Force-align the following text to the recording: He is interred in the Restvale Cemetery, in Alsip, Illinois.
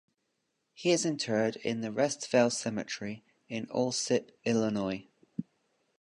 He 0.73 0.89
is 0.93 1.05
interred 1.05 1.57
in 1.57 1.81
the 1.81 1.89
Restvale 1.91 2.51
Cemetery, 2.51 3.23
in 3.49 3.67
Alsip, 3.67 4.31
Illinois. 4.43 5.05